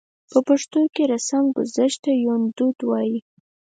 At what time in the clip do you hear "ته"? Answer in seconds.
2.03-2.11